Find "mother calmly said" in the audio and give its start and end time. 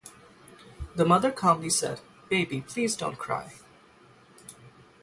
1.05-2.01